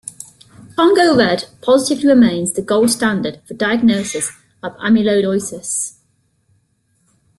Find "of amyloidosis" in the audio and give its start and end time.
4.63-5.97